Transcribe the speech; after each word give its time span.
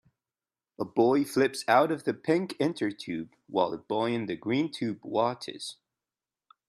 A 0.79 0.83
boy 0.83 1.23
flips 1.23 1.63
out 1.67 1.91
of 1.91 2.05
the 2.05 2.15
pink 2.15 2.57
intertube 2.59 3.29
while 3.45 3.71
a 3.71 3.77
boy 3.77 4.13
in 4.13 4.25
the 4.25 4.35
green 4.35 4.71
tube 4.71 5.01
watches. 5.05 5.75